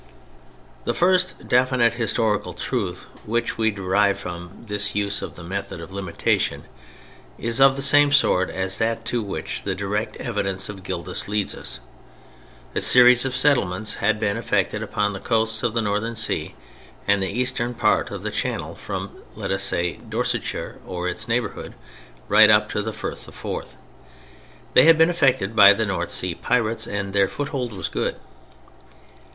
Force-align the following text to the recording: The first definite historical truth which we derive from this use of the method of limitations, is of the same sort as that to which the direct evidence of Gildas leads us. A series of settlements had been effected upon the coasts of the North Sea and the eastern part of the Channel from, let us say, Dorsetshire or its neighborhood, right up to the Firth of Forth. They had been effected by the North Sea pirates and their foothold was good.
The 0.83 0.95
first 0.95 1.47
definite 1.47 1.93
historical 1.93 2.55
truth 2.55 3.03
which 3.23 3.59
we 3.59 3.69
derive 3.69 4.17
from 4.17 4.65
this 4.65 4.95
use 4.95 5.21
of 5.21 5.35
the 5.35 5.43
method 5.43 5.79
of 5.79 5.93
limitations, 5.93 6.65
is 7.37 7.61
of 7.61 7.75
the 7.75 7.83
same 7.83 8.11
sort 8.11 8.49
as 8.49 8.79
that 8.79 9.05
to 9.05 9.21
which 9.21 9.61
the 9.61 9.75
direct 9.75 10.15
evidence 10.15 10.69
of 10.69 10.81
Gildas 10.81 11.27
leads 11.27 11.53
us. 11.53 11.81
A 12.73 12.81
series 12.81 13.25
of 13.25 13.35
settlements 13.35 13.93
had 14.01 14.19
been 14.19 14.37
effected 14.37 14.81
upon 14.81 15.13
the 15.13 15.19
coasts 15.19 15.61
of 15.61 15.75
the 15.75 15.83
North 15.83 16.17
Sea 16.17 16.55
and 17.07 17.21
the 17.21 17.29
eastern 17.29 17.75
part 17.75 18.09
of 18.09 18.23
the 18.23 18.31
Channel 18.31 18.73
from, 18.73 19.21
let 19.35 19.51
us 19.51 19.61
say, 19.61 19.99
Dorsetshire 20.09 20.79
or 20.83 21.09
its 21.09 21.27
neighborhood, 21.27 21.75
right 22.27 22.49
up 22.49 22.69
to 22.71 22.81
the 22.81 22.91
Firth 22.91 23.27
of 23.27 23.35
Forth. 23.35 23.75
They 24.73 24.85
had 24.85 24.97
been 24.97 25.11
effected 25.11 25.55
by 25.55 25.73
the 25.73 25.85
North 25.85 26.09
Sea 26.09 26.33
pirates 26.33 26.87
and 26.87 27.13
their 27.13 27.27
foothold 27.27 27.71
was 27.73 27.87
good. 27.87 28.15